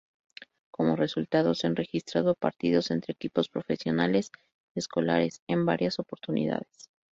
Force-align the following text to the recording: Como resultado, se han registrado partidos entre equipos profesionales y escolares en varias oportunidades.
Como 0.71 0.95
resultado, 0.95 1.53
se 1.53 1.67
han 1.67 1.75
registrado 1.75 2.33
partidos 2.33 2.89
entre 2.89 3.11
equipos 3.13 3.49
profesionales 3.49 4.31
y 4.75 4.79
escolares 4.79 5.43
en 5.47 5.63
varias 5.67 5.99
oportunidades. 5.99 6.89